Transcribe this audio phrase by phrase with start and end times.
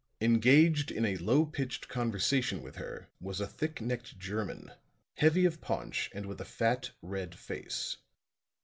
[0.19, 4.71] Engaged in a low pitched conversation with her was a thick necked German,
[5.17, 7.97] heavy of paunch and with a fat, red face.